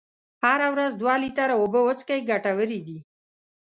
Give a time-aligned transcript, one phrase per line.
[0.45, 2.99] هره ورځ دوه لیتره اوبه وڅښئ ګټورې دي.